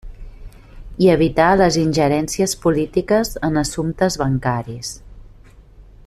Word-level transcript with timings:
I 1.05 1.09
evitar 1.15 1.49
les 1.59 1.77
ingerències 1.81 2.55
polítiques 2.63 3.33
en 3.51 3.63
assumptes 3.65 4.21
bancaris. 4.23 4.93